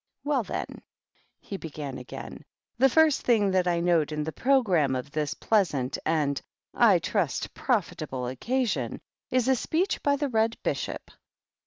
"Well, 0.23 0.43
then/^ 0.43 0.79
he 1.41 1.57
began 1.57 1.99
again," 1.99 2.43
the 2.79 2.89
first 2.89 3.21
thing 3.21 3.51
that 3.51 3.67
I 3.67 3.79
note 3.81 4.11
in 4.11 4.23
the 4.23 4.31
programme 4.31 4.95
of 4.95 5.11
this 5.11 5.35
pleasant 5.35 5.95
and, 6.07 6.41
I 6.73 6.97
trust, 6.97 7.53
profitable 7.53 8.25
occasion 8.25 8.99
is 9.29 9.47
a 9.47 9.55
speech 9.55 10.01
by 10.01 10.15
the 10.15 10.29
Red 10.29 10.57
Bishop. 10.63 11.11